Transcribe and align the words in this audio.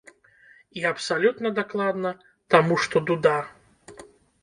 І 0.79 0.85
абсалютна 0.91 1.53
дакладна, 1.61 2.17
таму 2.57 2.83
што 2.87 3.07
дуда. 3.13 3.39